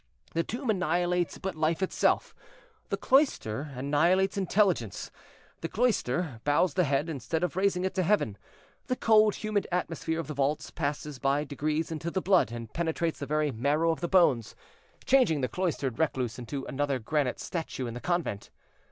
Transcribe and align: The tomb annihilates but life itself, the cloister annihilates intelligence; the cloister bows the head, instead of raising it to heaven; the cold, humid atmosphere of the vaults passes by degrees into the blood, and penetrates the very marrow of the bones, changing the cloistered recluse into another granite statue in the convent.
The 0.33 0.41
tomb 0.43 0.71
annihilates 0.71 1.37
but 1.37 1.53
life 1.53 1.83
itself, 1.83 2.33
the 2.89 2.97
cloister 2.97 3.71
annihilates 3.75 4.35
intelligence; 4.35 5.11
the 5.59 5.69
cloister 5.69 6.41
bows 6.43 6.73
the 6.73 6.85
head, 6.85 7.07
instead 7.07 7.43
of 7.43 7.55
raising 7.55 7.85
it 7.85 7.93
to 7.93 8.01
heaven; 8.01 8.39
the 8.87 8.95
cold, 8.95 9.35
humid 9.35 9.67
atmosphere 9.71 10.19
of 10.19 10.25
the 10.25 10.33
vaults 10.33 10.71
passes 10.71 11.19
by 11.19 11.43
degrees 11.43 11.91
into 11.91 12.09
the 12.09 12.19
blood, 12.19 12.51
and 12.51 12.73
penetrates 12.73 13.19
the 13.19 13.27
very 13.27 13.51
marrow 13.51 13.91
of 13.91 14.01
the 14.01 14.07
bones, 14.07 14.55
changing 15.05 15.41
the 15.41 15.47
cloistered 15.47 15.99
recluse 15.99 16.39
into 16.39 16.65
another 16.65 16.97
granite 16.97 17.39
statue 17.39 17.85
in 17.85 17.93
the 17.93 18.01
convent. 18.01 18.49